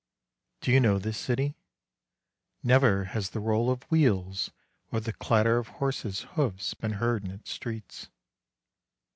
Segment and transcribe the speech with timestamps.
[0.61, 1.53] Do you know this city?
[2.63, 4.49] Never has the roll of wheels
[4.91, 8.09] or the clatter of horses' hoofs been heard in its streets.